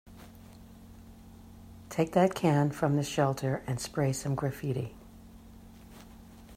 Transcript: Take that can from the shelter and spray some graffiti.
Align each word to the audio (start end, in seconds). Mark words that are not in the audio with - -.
Take 1.91 2.13
that 2.13 2.33
can 2.33 2.71
from 2.71 2.95
the 2.95 3.03
shelter 3.03 3.61
and 3.67 3.79
spray 3.79 4.11
some 4.13 4.33
graffiti. 4.33 4.95